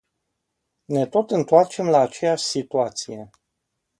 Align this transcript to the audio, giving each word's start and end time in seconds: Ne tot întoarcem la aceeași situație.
Ne 0.89 1.05
tot 1.05 1.31
întoarcem 1.31 1.89
la 1.89 1.99
aceeași 1.99 2.43
situație. 2.43 3.29